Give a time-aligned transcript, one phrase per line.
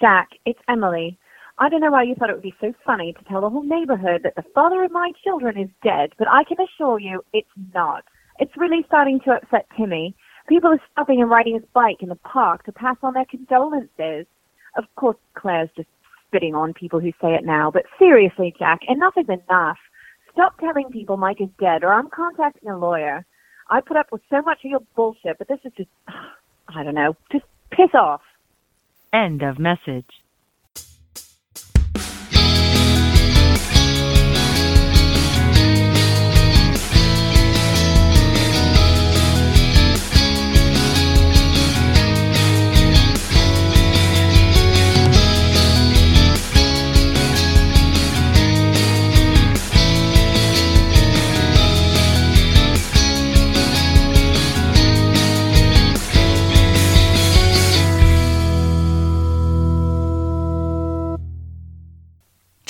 [0.00, 1.18] Jack, it's Emily.
[1.58, 3.62] I don't know why you thought it would be so funny to tell the whole
[3.62, 7.48] neighborhood that the father of my children is dead, but I can assure you it's
[7.72, 8.04] not.
[8.40, 10.16] It's really starting to upset Timmy.
[10.48, 14.26] People are stopping and riding his bike in the park to pass on their condolences.
[14.76, 15.88] Of course, Claire's just
[16.26, 19.78] spitting on people who say it now, but seriously, Jack, enough is enough.
[20.32, 23.24] Stop telling people Mike is dead, or I'm contacting a lawyer.
[23.70, 25.90] I put up with so much of your bullshit, but this is just,
[26.68, 28.22] I don't know, just piss off.
[29.14, 30.23] End of message.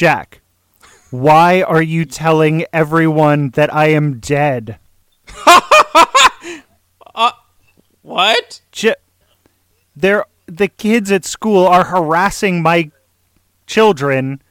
[0.04, 0.42] Jack,
[1.10, 4.78] why are you telling everyone that I am dead?
[7.16, 7.30] Uh,
[8.02, 8.60] what?
[8.70, 8.96] J-
[9.96, 12.90] they're, the kids at school are harassing my
[13.66, 14.42] children,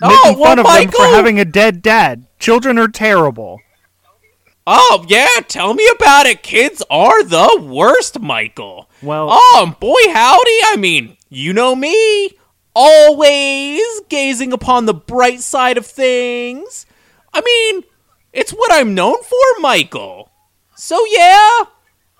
[0.00, 2.24] Oh, making well, fun of them for having a dead dad.
[2.38, 3.60] Children are terrible.
[4.66, 6.42] Oh, yeah, tell me about it.
[6.42, 8.88] Kids are the worst, Michael.
[9.02, 10.58] Well- oh, boy, howdy.
[10.68, 12.30] I mean, you know me.
[12.74, 16.86] Always gazing upon the bright side of things.
[17.32, 17.84] I mean,
[18.32, 20.30] it's what I'm known for, Michael.
[20.76, 21.64] So, yeah,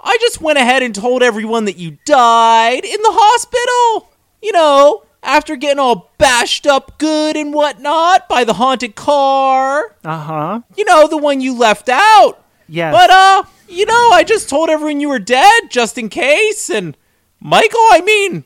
[0.00, 4.10] I just went ahead and told everyone that you died in the hospital.
[4.42, 9.94] You know, after getting all bashed up good and whatnot by the haunted car.
[10.04, 10.60] Uh huh.
[10.76, 12.42] You know, the one you left out.
[12.68, 12.94] Yes.
[12.94, 16.70] But uh, you know, I just told everyone you were dead just in case.
[16.70, 16.96] And
[17.40, 18.44] Michael, I mean,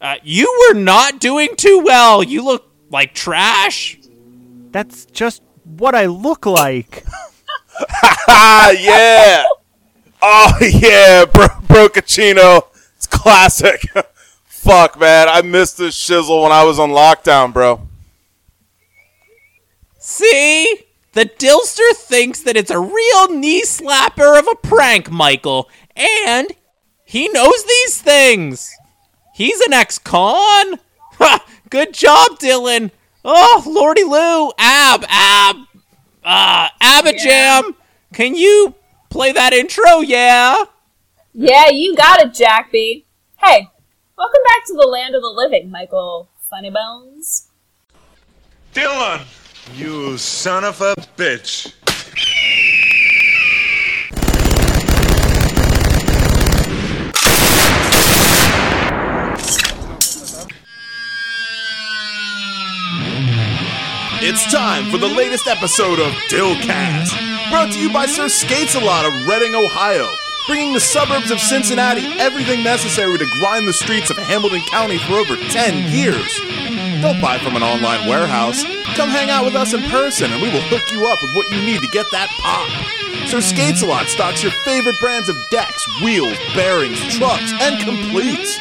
[0.00, 2.22] uh, you were not doing too well.
[2.22, 3.98] You look like trash.
[4.70, 7.04] That's just what I look like.
[8.28, 9.44] Ah, yeah.
[10.22, 12.62] Oh, yeah, bro, Brocacino.
[12.96, 13.82] It's classic.
[14.44, 15.28] Fuck, man.
[15.28, 17.86] I missed this shizzle when I was on lockdown, bro.
[19.98, 26.48] See, the Dilster thinks that it's a real knee slapper of a prank, Michael, and
[27.04, 28.70] he knows these things.
[29.40, 30.80] He's an ex-con.
[31.70, 32.90] Good job, Dylan.
[33.24, 35.56] Oh, Lordy Lou, Ab, Ab,
[36.22, 37.74] uh, Abajam.
[38.12, 38.74] Can you
[39.08, 40.00] play that intro?
[40.00, 40.56] Yeah.
[41.32, 43.06] Yeah, you got it, Jack B.
[43.42, 43.66] Hey,
[44.18, 47.48] welcome back to the land of the living, Michael Funny Bones.
[48.74, 49.24] Dylan!
[49.74, 51.72] You son of a bitch.
[64.22, 67.08] It's time for the latest episode of Dillcast,
[67.48, 70.12] brought to you by Sir Skates-A-Lot of Reading, Ohio,
[70.46, 75.14] bringing the suburbs of Cincinnati everything necessary to grind the streets of Hamilton County for
[75.14, 76.38] over 10 years.
[77.00, 78.62] Don't buy from an online warehouse.
[78.92, 81.48] Come hang out with us in person and we will hook you up with what
[81.50, 82.68] you need to get that pop.
[83.26, 88.58] Sir Skates-A-Lot stocks your favorite brands of decks, wheels, bearings, trucks, and completes.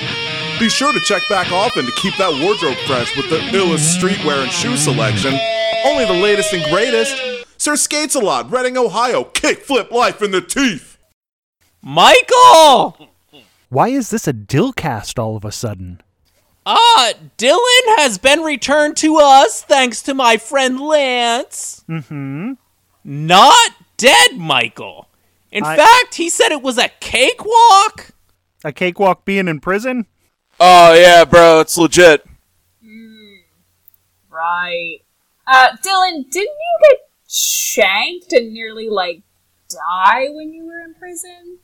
[0.59, 4.43] Be sure to check back often to keep that wardrobe fresh with the illest streetwear
[4.43, 5.33] and shoe selection.
[5.85, 7.15] Only the latest and greatest.
[7.57, 9.23] Sir Skates a lot, Reading, Ohio.
[9.23, 10.97] Kick flip life in the teeth.
[11.81, 13.09] Michael!
[13.69, 16.01] Why is this a Dillcast all of a sudden?
[16.65, 21.85] Ah, Dylan has been returned to us thanks to my friend Lance.
[21.87, 22.53] Mm-hmm.
[23.05, 25.07] Not dead, Michael.
[25.53, 28.09] In I- fact, he said it was a cakewalk.
[28.65, 30.05] A cakewalk being in prison?
[30.59, 32.25] Oh, yeah, bro, it's legit.
[34.29, 34.99] Right.
[35.47, 36.97] Uh, Dylan, didn't you get
[37.27, 39.21] shanked and nearly, like,
[39.69, 41.59] die when you were in prison?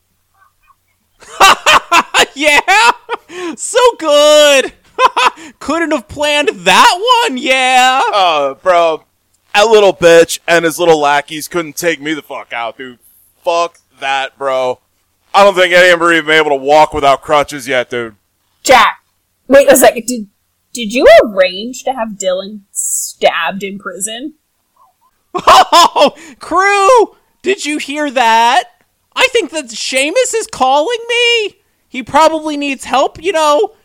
[2.35, 2.91] yeah,
[3.56, 4.74] so good.
[5.59, 7.38] Couldn't have planned that one.
[7.38, 8.01] Yeah.
[8.03, 9.03] Oh, bro,
[9.53, 13.00] that little bitch and his little lackeys couldn't take me the fuck out, dude.
[13.44, 14.80] Fuck that, bro.
[15.33, 18.15] I don't think any of them are even able to walk without crutches yet, dude.
[18.65, 18.97] Jack,
[19.47, 20.07] wait a second.
[20.07, 20.27] Did
[20.73, 24.33] did you arrange to have Dylan stabbed in prison?
[25.33, 28.63] Oh, crew, did you hear that?
[29.15, 31.59] I think that Seamus is calling me.
[31.88, 33.75] He probably needs help, you know,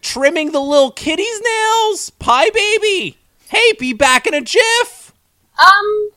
[0.00, 2.10] trimming the little kitty's nails.
[2.10, 3.18] Pie baby.
[3.48, 5.12] Hey, be back in a jiff.
[5.58, 6.10] Um,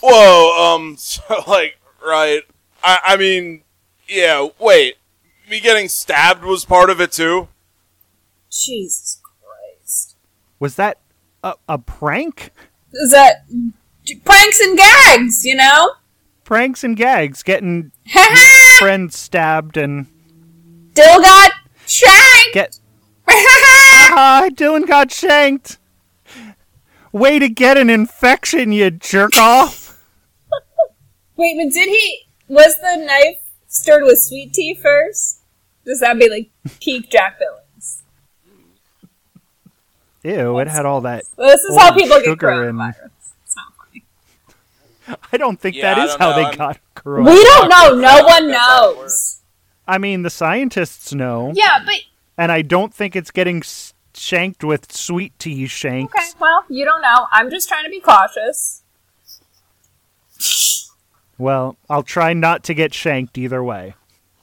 [0.00, 2.42] Whoa, um, so, like, right.
[2.82, 3.62] I, I mean,
[4.10, 4.96] yeah, wait.
[5.48, 7.48] me getting stabbed was part of it too.
[8.50, 10.16] Jesus Christ.
[10.58, 10.98] Was that
[11.42, 12.50] a, a prank?
[12.92, 13.46] Is that
[14.24, 15.92] pranks and gags, you know?
[16.44, 20.06] Pranks and gags, getting Ha friends stabbed and
[20.94, 21.52] Dill got
[21.86, 22.52] shanked!
[22.52, 22.78] get.
[24.12, 25.78] Ah, Dylan got shanked.
[27.12, 30.04] Way to get an infection, you jerk off.
[31.36, 32.22] Wait, but did he.
[32.48, 35.38] Was the knife stirred with sweet tea first?
[35.86, 36.50] Does that be like
[36.80, 38.02] peak Jack Billings?
[40.22, 41.24] Ew, it had all that.
[41.36, 43.10] Well, this is how people get sugar and- coronavirus.
[43.44, 44.04] It's not funny.
[45.32, 47.30] I don't think Yeah, that I is don't how know, they I'm- got corona.
[47.30, 47.94] We don't know.
[47.94, 49.40] No one knows.
[49.88, 51.94] I mean, the scientists know, Yeah, but
[52.36, 53.62] and I don't think it's getting
[54.14, 56.14] shanked with sweet tea shanks.
[56.14, 56.28] okay.
[56.38, 57.26] Well, you don't know.
[57.32, 58.82] I'm just trying to be cautious.
[61.40, 63.94] Well, I'll try not to get shanked either way.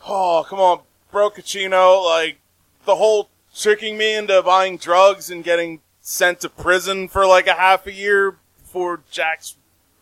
[0.08, 0.80] Oh, come on,
[1.12, 2.04] bro, Cacino.
[2.04, 2.40] Like
[2.86, 7.54] the whole tricking me into buying drugs and getting sent to prison for like a
[7.54, 9.58] half a year before Jack's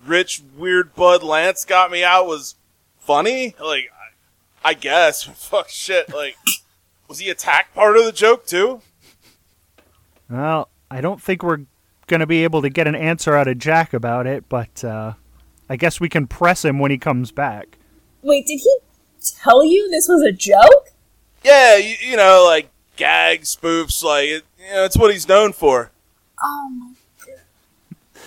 [0.06, 2.56] rich weird bud Lance got me out was
[2.98, 3.56] funny.
[3.60, 3.92] Like,
[4.64, 5.24] I, I guess.
[5.50, 6.14] Fuck shit.
[6.14, 6.38] Like,
[7.10, 8.80] was he attack part of the joke too?
[10.30, 11.66] Well, I don't think we're
[12.08, 15.16] going to be able to get an answer out of Jack about it, but uh,
[15.70, 17.78] I guess we can press him when he comes back.
[18.22, 18.78] Wait, did he
[19.42, 20.92] tell you this was a joke?
[21.44, 24.04] Yeah, you, you know, like gag spoofs.
[24.04, 25.92] Like, it, you know, it's what he's known for.
[26.42, 26.94] Oh my
[27.26, 28.22] god.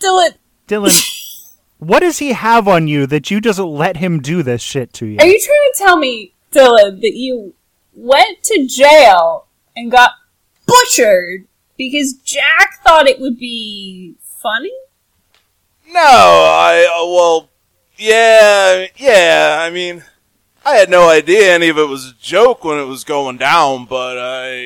[0.00, 0.36] Dylan,
[0.66, 4.92] Dylan, what does he have on you that you just let him do this shit
[4.94, 5.18] to you?
[5.18, 7.54] are you trying to tell me, Dylan, that you
[7.94, 10.12] went to jail and got
[10.66, 11.46] butchered
[11.76, 14.72] because Jack thought it would be funny?
[15.88, 17.48] No, I uh, well,
[17.96, 19.58] yeah, yeah.
[19.60, 20.04] I mean,
[20.64, 23.86] I had no idea any of it was a joke when it was going down,
[23.86, 24.64] but uh,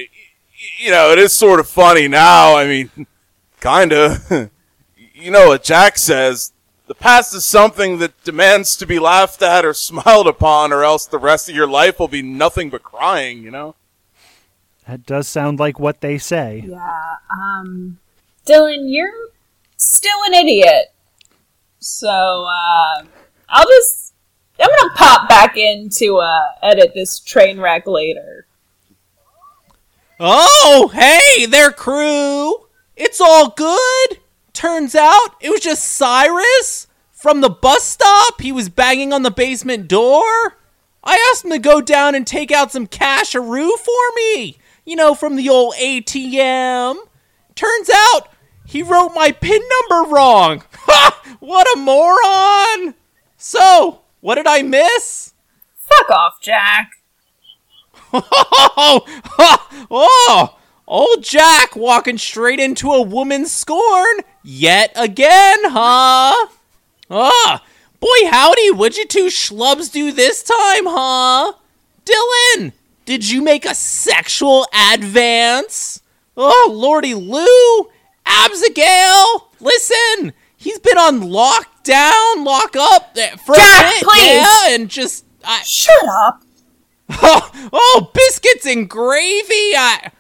[0.79, 2.57] you know, it is sort of funny now.
[2.57, 2.91] I mean,
[3.61, 4.51] kinda.
[5.15, 6.53] you know what Jack says?
[6.87, 11.07] The past is something that demands to be laughed at or smiled upon, or else
[11.07, 13.43] the rest of your life will be nothing but crying.
[13.43, 13.75] You know.
[14.89, 16.65] That does sound like what they say.
[16.67, 17.99] Yeah, um,
[18.45, 19.13] Dylan, you're
[19.77, 20.90] still an idiot.
[21.81, 22.09] So,
[22.47, 23.05] uh,
[23.49, 24.15] I'll just,
[24.61, 28.47] I'm gonna pop back in to, uh, edit this train wreck later.
[30.21, 32.67] Oh, hey there, crew!
[32.97, 34.19] It's all good!
[34.53, 38.43] Turns out it was just Cyrus from the bus stop.
[38.43, 40.59] He was banging on the basement door.
[41.03, 44.59] I asked him to go down and take out some casharoo for me.
[44.85, 46.97] You know, from the old ATM.
[47.55, 48.29] Turns out
[48.71, 50.63] he wrote my PIN number wrong.
[50.73, 51.17] Ha!
[51.41, 52.95] What a moron!
[53.37, 55.33] So, what did I miss?
[55.75, 56.91] Fuck off, Jack.
[58.13, 66.49] Oh, ha, oh, old Jack walking straight into a woman's scorn yet again, huh?
[67.11, 67.65] Ah,
[67.99, 71.55] boy, howdy, what'd you two schlubs do this time, huh?
[72.05, 72.73] Dylan,
[73.07, 76.03] did you make a sexual advance?
[76.37, 77.89] Oh, Lordy Lou,
[78.31, 84.27] Abigail, listen, he's been on lockdown, lock up eh, for Jack, a bit, please.
[84.35, 86.43] yeah, and just I, Shut up.
[87.11, 89.75] Oh, oh, biscuits and gravy.
[89.77, 90.13] I,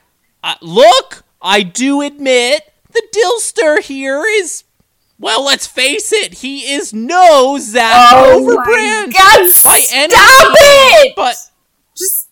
[0.42, 4.64] uh, look, I do admit the Dillster here is,
[5.18, 11.04] well, let's face it, he is no Zach Oh Overbrand god, by any stop means,
[11.04, 11.12] it!
[11.16, 11.36] But
[11.96, 12.28] Just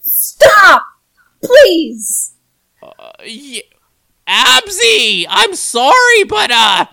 [0.00, 0.84] stop,
[1.42, 2.32] please.
[3.24, 3.60] yeah,
[4.32, 6.86] Absy, I'm sorry, but uh,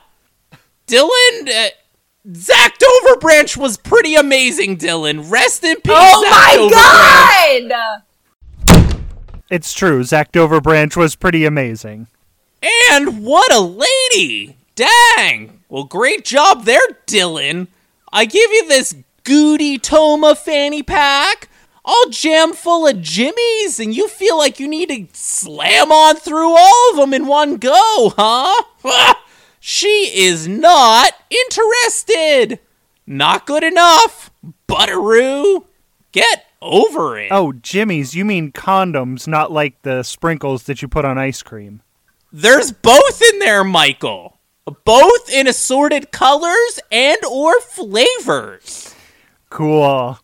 [0.88, 1.70] Dylan, uh,
[2.34, 4.78] Zach Overbranch was pretty amazing.
[4.78, 5.94] Dylan, rest in peace.
[5.96, 7.70] Oh Zach my Overbranch.
[7.70, 8.02] god!
[9.52, 12.08] It's true, Zach Doverbranch was pretty amazing.
[12.92, 14.58] And what a lady!
[14.76, 15.62] Dang!
[15.70, 17.68] Well, great job there, Dylan.
[18.12, 21.50] I give you this Goody Toma fanny pack,
[21.88, 26.56] all jam full of jimmies, and you feel like you need to slam on through
[26.56, 29.16] all of them in one go, huh?
[29.60, 32.60] she is not interested.
[33.08, 34.30] Not good enough.
[34.68, 35.64] Butteroo.
[36.12, 37.30] Get over it.
[37.32, 41.82] Oh, Jimmy's, you mean condoms, not like the sprinkles that you put on ice cream.
[42.34, 44.40] There's both in there, Michael.
[44.84, 48.94] Both in assorted colors and or flavors.
[49.50, 50.20] Cool.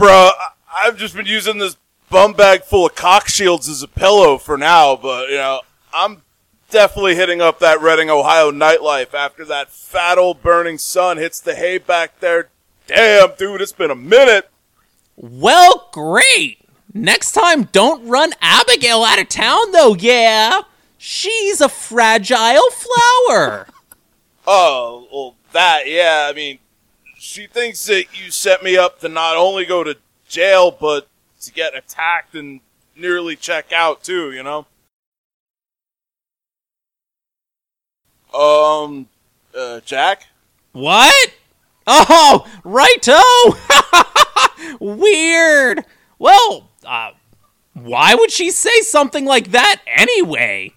[0.00, 0.30] Bro,
[0.74, 1.76] I've just been using this
[2.08, 5.60] bum bag full of cock shields as a pillow for now, but you know,
[5.92, 6.22] I'm
[6.70, 11.54] definitely hitting up that Reading, Ohio nightlife after that fat old burning sun hits the
[11.54, 12.48] hay back there.
[12.86, 14.48] Damn, dude, it's been a minute.
[15.16, 16.60] Well, great.
[16.94, 20.62] Next time, don't run Abigail out of town, though, yeah?
[20.96, 23.66] She's a fragile flower.
[24.46, 26.58] Oh, well, that, yeah, I mean,
[27.20, 29.94] she thinks that you set me up to not only go to
[30.26, 31.06] jail, but
[31.42, 32.60] to get attacked and
[32.96, 34.64] nearly check out, too, you know?
[38.32, 39.06] Um,
[39.54, 40.28] uh, Jack?
[40.72, 41.34] What?
[41.86, 43.20] Oh, righto!
[44.80, 45.84] Weird.
[46.18, 47.10] Well, uh,
[47.74, 50.72] why would she say something like that anyway?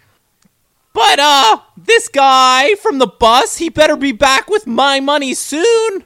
[0.91, 6.03] But, uh, this guy from the bus, he better be back with my money soon.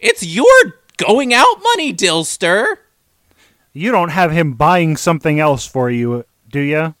[0.00, 2.76] It's your going out money, Dillster.
[3.72, 6.94] You don't have him buying something else for you, do you?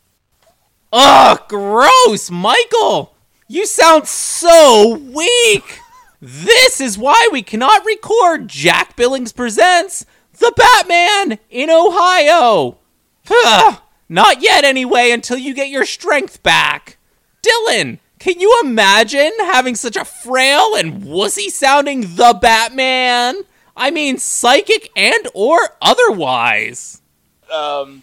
[0.92, 3.14] Ugh, gross, Michael!
[3.48, 5.80] You sound so weak!
[6.20, 10.04] This is why we cannot record Jack Billings Presents
[10.38, 12.78] The Batman in Ohio!
[14.08, 16.98] Not yet, anyway, until you get your strength back.
[17.42, 23.42] Dylan, can you imagine having such a frail and wussy sounding The Batman?
[23.74, 27.00] I mean, psychic and or otherwise.
[27.50, 28.02] Um,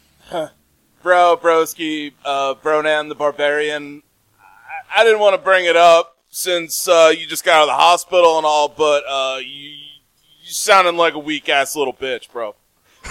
[1.04, 4.02] bro, broski, uh, Bronan the Barbarian.
[4.42, 7.68] I, I didn't want to bring it up since, uh, you just got out of
[7.68, 12.32] the hospital and all, but, uh, you, you sounding like a weak ass little bitch,
[12.32, 12.56] bro.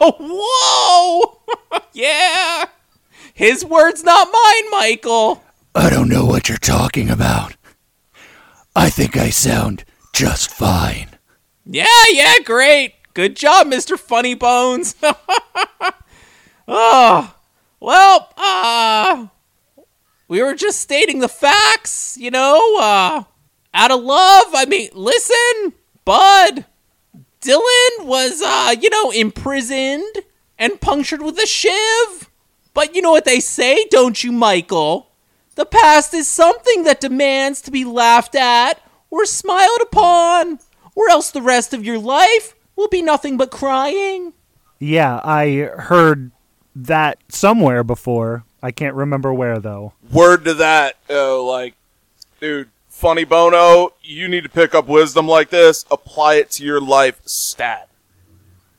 [0.00, 1.38] Whoa!
[1.92, 2.64] yeah!
[3.34, 5.44] His words, not mine, Michael.
[5.78, 7.54] I don't know what you're talking about.
[8.74, 11.10] I think I sound just fine.
[11.64, 12.94] Yeah, yeah, great.
[13.14, 13.96] Good job, Mr.
[13.96, 14.96] Funny Bones.
[16.66, 17.32] oh,
[17.80, 19.28] well, uh,
[20.26, 23.22] we were just stating the facts, you know, uh,
[23.72, 24.46] out of love.
[24.54, 26.64] I mean, listen, Bud,
[27.40, 30.24] Dylan was, uh, you know, imprisoned
[30.58, 32.30] and punctured with a shiv.
[32.74, 35.07] But you know what they say, don't you, Michael?
[35.58, 40.60] The past is something that demands to be laughed at or smiled upon,
[40.94, 44.34] or else the rest of your life will be nothing but crying.
[44.78, 46.30] Yeah, I heard
[46.76, 48.44] that somewhere before.
[48.62, 49.94] I can't remember where though.
[50.12, 51.74] Word to that, uh, like,
[52.38, 56.80] dude, funny bono, you need to pick up wisdom like this, apply it to your
[56.80, 57.88] life stat.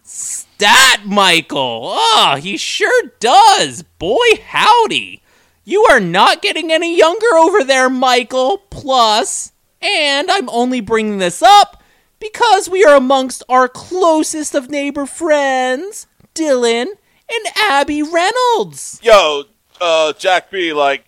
[0.04, 1.92] Stat, Michael!
[1.94, 3.84] Ah, he sure does!
[3.84, 5.22] Boy, howdy!
[5.70, 8.58] You are not getting any younger over there, Michael.
[8.72, 11.84] Plus, and I'm only bringing this up
[12.20, 19.00] because we are amongst our closest of neighbor friends, Dylan and Abby Reynolds.
[19.04, 19.44] Yo,
[19.80, 21.06] uh, Jack B, like,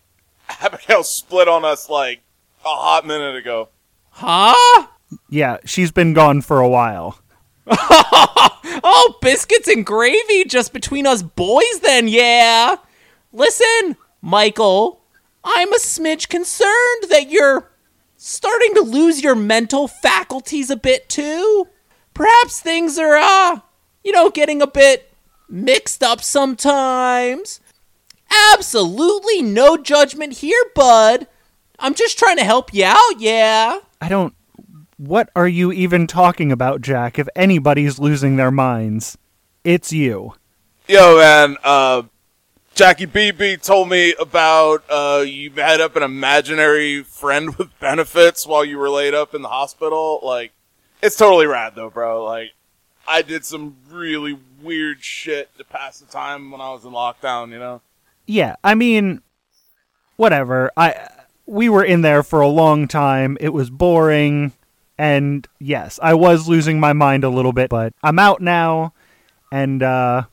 [0.47, 2.21] Abigail split on us like
[2.63, 3.69] a hot minute ago.
[4.11, 4.85] Huh?
[5.27, 7.19] Yeah, she's been gone for a while.
[7.65, 12.75] oh, biscuits and gravy just between us boys, then, yeah.
[13.33, 15.01] Listen, Michael,
[15.43, 17.71] I'm a smidge concerned that you're
[18.15, 21.67] starting to lose your mental faculties a bit too.
[22.13, 23.61] Perhaps things are, uh,
[24.03, 25.11] you know, getting a bit
[25.49, 27.59] mixed up sometimes.
[28.53, 31.27] Absolutely no judgment here, bud.
[31.79, 33.79] I'm just trying to help you out, yeah.
[33.99, 34.35] I don't.
[34.97, 37.17] What are you even talking about, Jack?
[37.17, 39.17] If anybody's losing their minds,
[39.63, 40.35] it's you.
[40.87, 42.03] Yo, man, uh,
[42.81, 48.65] Jackie BB told me about, uh, you had up an imaginary friend with benefits while
[48.65, 50.19] you were laid up in the hospital.
[50.23, 50.51] Like,
[50.99, 52.25] it's totally rad though, bro.
[52.25, 52.53] Like,
[53.07, 57.51] I did some really weird shit to pass the time when I was in lockdown,
[57.51, 57.81] you know?
[58.25, 59.21] Yeah, I mean,
[60.15, 60.71] whatever.
[60.75, 61.07] I
[61.45, 63.37] we were in there for a long time.
[63.39, 64.53] It was boring,
[64.97, 68.95] and yes, I was losing my mind a little bit, but I'm out now,
[69.51, 70.23] and uh,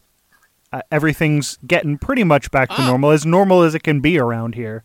[0.73, 4.55] uh, everything's getting pretty much back to normal, as normal as it can be around
[4.55, 4.85] here.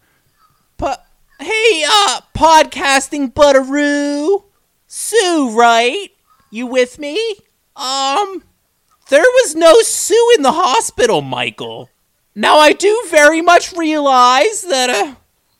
[0.77, 1.05] But
[1.39, 4.43] hey, uh, podcasting butteroo,
[4.87, 6.09] Sue, right?
[6.51, 7.17] You with me?
[7.75, 8.43] Um,
[9.09, 11.89] there was no Sue in the hospital, Michael.
[12.35, 15.15] Now I do very much realize that, uh,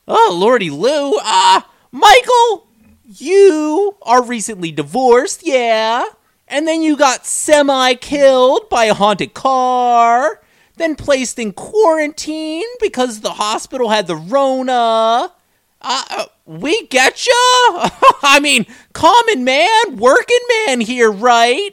[0.08, 1.60] oh lordy Lou, uh,
[1.92, 2.66] Michael,
[3.06, 6.04] you are recently divorced, yeah,
[6.48, 10.40] and then you got semi-killed by a haunted car,
[10.76, 15.32] then placed in quarantine because the hospital had the Rona.
[15.80, 17.32] Uh, we get ya.
[18.22, 21.72] I mean, common man, working man here, right?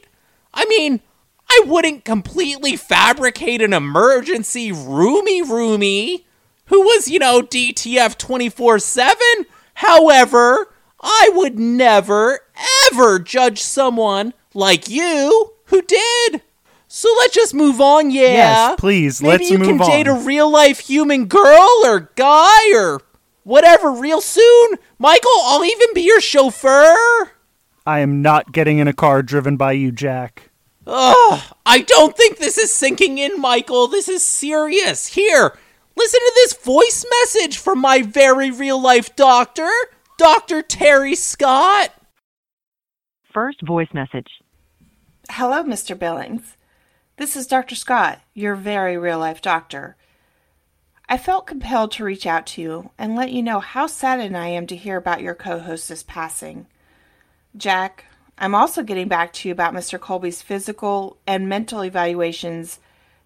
[0.54, 1.02] I mean,
[1.50, 6.26] I wouldn't completely fabricate an emergency roomy roomy
[6.66, 9.18] who was, you know, DTF 24 7.
[9.76, 12.40] However, I would never,
[12.92, 16.42] ever judge someone like you who did.
[16.88, 18.22] So let's just move on, yeah.
[18.22, 23.00] Yes, please, Maybe let's you can date a real life human girl or guy or
[23.44, 24.72] whatever real soon.
[25.00, 27.32] Michael, I'll even be your chauffeur.
[27.86, 30.52] I am not getting in a car driven by you, Jack.
[30.86, 33.88] Ugh, I don't think this is sinking in, Michael.
[33.88, 35.08] This is serious.
[35.08, 35.58] Here,
[35.96, 39.70] listen to this voice message from my very real life doctor,
[40.18, 40.62] Dr.
[40.62, 41.94] Terry Scott.
[43.34, 44.28] First voice message.
[45.36, 45.98] Hello, Mr.
[45.98, 46.58] Billings.
[47.16, 47.74] This is Dr.
[47.74, 49.96] Scott, your very real life doctor.
[51.08, 54.48] I felt compelled to reach out to you and let you know how saddened I
[54.48, 56.68] am to hear about your co hostess passing.
[57.56, 58.04] Jack,
[58.38, 59.98] I'm also getting back to you about Mr.
[59.98, 62.82] Colby's physical and mental evaluations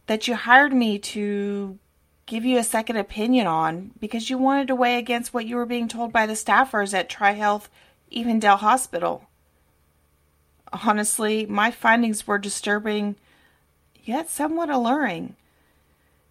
[0.05, 1.79] that you hired me to
[2.27, 5.65] give you a second opinion on because you wanted to weigh against what you were
[5.65, 7.67] being told by the staffers at TriHealth
[8.15, 9.27] Evendale Hospital.
[10.83, 13.15] Honestly, my findings were disturbing,
[14.03, 15.35] yet somewhat alluring.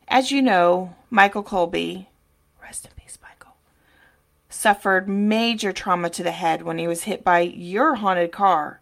[0.06, 2.08] As you know, Michael Colby,
[2.62, 3.56] rest in peace, Michael,
[4.50, 8.80] suffered major trauma to the head when he was hit by your haunted car.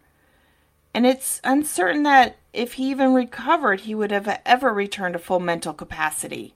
[0.93, 5.39] And it's uncertain that if he even recovered, he would have ever returned to full
[5.39, 6.53] mental capacity.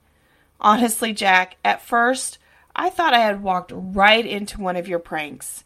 [0.59, 2.39] Honestly, Jack, at first,
[2.75, 5.63] I thought I had walked right into one of your pranks.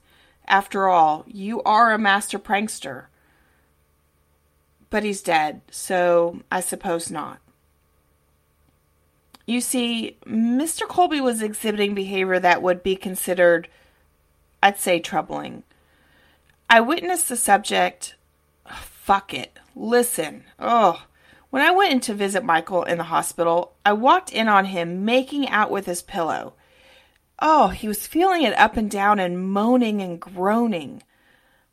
[0.47, 3.05] After all, you are a master prankster.
[4.91, 7.39] But he's dead, so I suppose not.
[9.47, 10.87] You see, Mr.
[10.87, 13.67] Colby was exhibiting behavior that would be considered,
[14.61, 15.63] I'd say, troubling.
[16.69, 18.15] I witnessed the subject.
[18.67, 19.57] Fuck it.
[19.75, 20.43] Listen.
[20.59, 21.05] Oh.
[21.49, 25.03] When I went in to visit Michael in the hospital, I walked in on him
[25.03, 26.53] making out with his pillow.
[27.39, 31.03] Oh, he was feeling it up and down and moaning and groaning.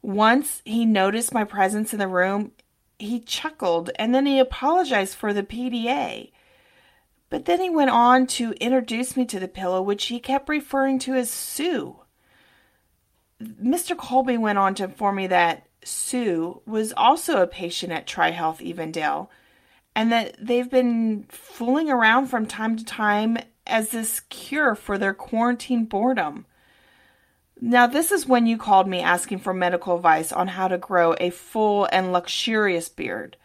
[0.02, 2.52] Once he noticed my presence in the room,
[2.98, 6.30] he chuckled and then he apologized for the PDA.
[7.30, 10.98] But then he went on to introduce me to the pillow, which he kept referring
[11.00, 12.00] to as Sue.
[13.42, 13.96] Mr.
[13.96, 19.28] Colby went on to inform me that Sue was also a patient at TriHealth Evendale
[19.94, 25.14] and that they've been fooling around from time to time as this cure for their
[25.14, 26.46] quarantine boredom.
[27.60, 31.14] Now, this is when you called me asking for medical advice on how to grow
[31.18, 33.36] a full and luxurious beard.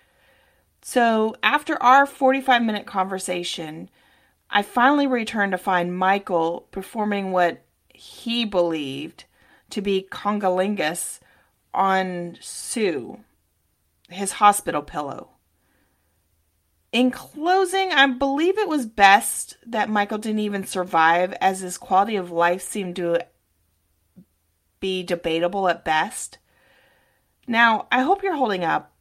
[0.82, 3.90] So, after our 45 minute conversation,
[4.50, 9.26] I finally returned to find Michael performing what he believed
[9.72, 11.20] to be congolingus
[11.74, 13.20] on Sue,
[14.10, 15.30] his hospital pillow.
[16.92, 22.16] In closing, I believe it was best that Michael didn't even survive, as his quality
[22.16, 23.26] of life seemed to
[24.84, 26.40] be debatable at best.
[27.48, 28.92] Now, I hope you're holding up,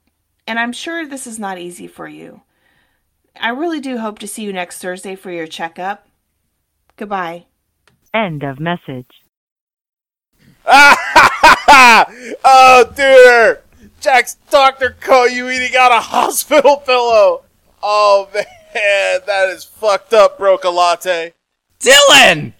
[0.47, 2.43] and I'm sure this is not easy for you.
[3.41, 6.07] I really do hope to see you next Thursday for your checkup.
[6.97, 7.47] Goodbye.
[8.15, 9.11] End of message.
[12.45, 13.59] oh, dude!
[14.01, 17.43] Jack's doctor caught you eating out a hospital pillow.
[17.83, 18.45] Oh man,
[19.27, 21.33] that is fucked up, Broca Latte.
[21.81, 22.53] Dylan!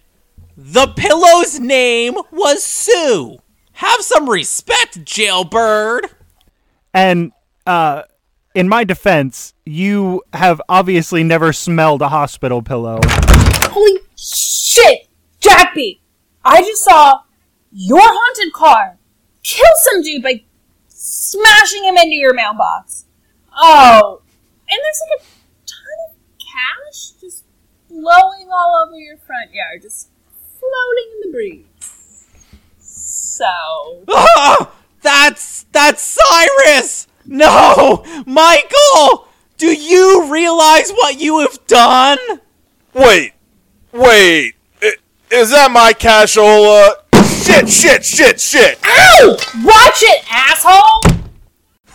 [0.55, 3.37] The pillow's name was Sue.
[3.73, 6.09] Have some respect, jailbird.
[6.93, 7.31] And
[7.65, 8.03] uh,
[8.53, 12.99] in my defense, you have obviously never smelled a hospital pillow.
[13.03, 15.07] Holy shit!
[15.39, 16.01] Jack B!
[16.45, 17.21] I just saw
[17.71, 18.99] your haunted car
[19.41, 20.43] kill some dude by
[20.87, 23.05] smashing him into your mailbox.
[23.55, 24.21] Oh,
[24.69, 25.25] and there's like a
[25.65, 27.43] ton of cash just
[27.89, 30.09] blowing all over your front yard, just
[30.69, 32.25] floating in the breeze.
[32.79, 34.71] So, Ah,
[35.01, 37.07] that's that's Cyrus.
[37.25, 39.27] No, Michael.
[39.57, 42.17] Do you realize what you have done?
[42.93, 43.33] Wait,
[43.91, 44.53] wait.
[45.31, 46.91] Is that my cashola?
[47.43, 48.77] Shit, shit, shit, shit.
[48.85, 49.35] ow!
[49.63, 51.01] Watch it, asshole!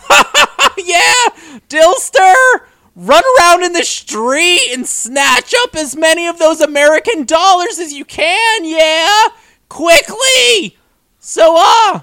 [0.85, 2.65] yeah, Dillster.
[3.01, 7.93] Run around in the street and snatch up as many of those American dollars as
[7.93, 9.29] you can, yeah?
[9.69, 10.77] Quickly!
[11.17, 12.01] So, uh,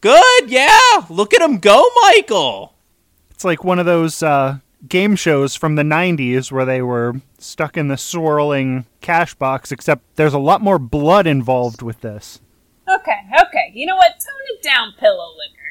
[0.00, 1.04] good, yeah.
[1.10, 2.72] Look at him go, Michael.
[3.30, 7.76] It's like one of those uh, game shows from the 90s where they were stuck
[7.76, 12.40] in the swirling cash box, except there's a lot more blood involved with this.
[12.88, 13.70] Okay, okay.
[13.74, 14.12] You know what?
[14.12, 15.67] Tone it down, pillow licker.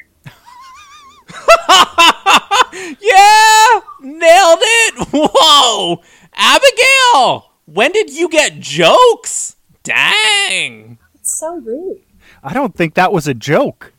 [3.00, 5.08] yeah, nailed it.
[5.12, 6.02] Whoa,
[6.34, 9.56] Abigail, when did you get jokes?
[9.82, 12.02] Dang, it's so rude.
[12.42, 13.92] I don't think that was a joke.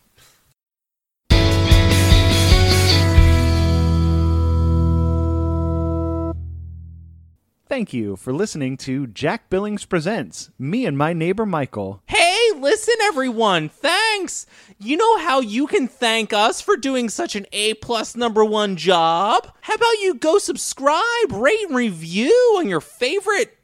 [7.69, 12.01] Thank you for listening to Jack Billings Presents Me and My Neighbor Michael.
[12.07, 12.28] Hey!
[12.61, 13.69] Listen, everyone.
[13.69, 14.45] Thanks.
[14.79, 18.75] You know how you can thank us for doing such an A plus number one
[18.75, 19.51] job?
[19.61, 23.57] How about you go subscribe, rate, and review on your favorite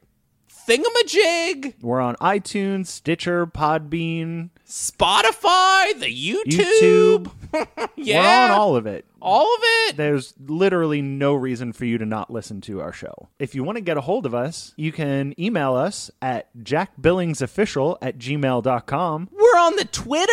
[0.67, 1.75] thingamajig?
[1.81, 7.27] We're on iTunes, Stitcher, Podbean, Spotify, the YouTube.
[7.27, 7.31] YouTube.
[7.96, 8.48] yeah.
[8.48, 9.06] We're on all of it.
[9.22, 9.98] all of it.
[9.98, 13.30] There's literally no reason for you to not listen to our show.
[13.39, 17.98] If you want to get a hold of us, you can email us at jackbillingsofficial
[18.02, 19.30] at gmail.com.
[19.32, 20.32] We're on the Twitter.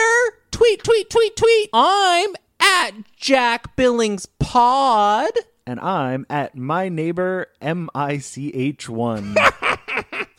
[0.50, 1.70] Tweet, tweet, tweet, tweet.
[1.72, 5.30] I'm at Jack Billings Pod.
[5.66, 9.36] And I'm at my neighbor M-I-C-H-1.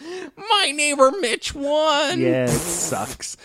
[0.63, 2.21] My neighbor Mitch won.
[2.21, 3.35] yeah, it sucks.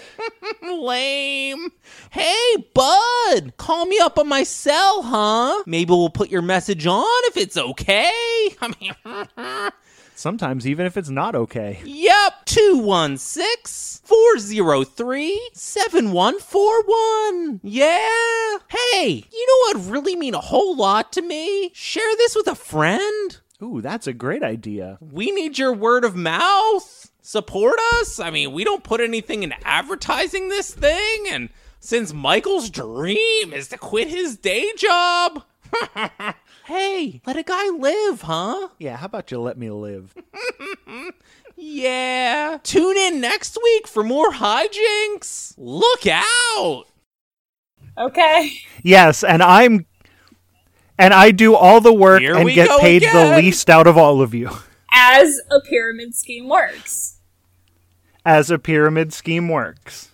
[0.62, 1.72] Lame.
[2.10, 5.64] Hey, bud, call me up on my cell, huh?
[5.66, 8.12] Maybe we'll put your message on if it's okay.
[8.60, 8.94] I mean,
[10.14, 11.80] Sometimes even if it's not okay.
[11.84, 17.60] yep, 216 403 7141.
[17.64, 18.58] Yeah.
[18.68, 21.72] Hey, you know what really mean a whole lot to me?
[21.74, 23.38] Share this with a friend.
[23.60, 24.98] Ooh, that's a great idea.
[25.00, 27.07] We need your word of mouth.
[27.28, 28.18] Support us.
[28.18, 31.26] I mean, we don't put anything in advertising this thing.
[31.30, 35.42] And since Michael's dream is to quit his day job,
[36.64, 38.68] hey, let a guy live, huh?
[38.78, 40.14] Yeah, how about you let me live?
[41.60, 42.60] Yeah.
[42.62, 45.54] Tune in next week for more hijinks.
[45.58, 46.84] Look out.
[47.98, 48.52] Okay.
[48.84, 49.86] Yes, and I'm
[50.96, 53.98] and I do all the work Here and get go paid the least out of
[53.98, 54.50] all of you.
[54.92, 57.17] As a pyramid scheme works.
[58.28, 60.10] As a pyramid scheme works.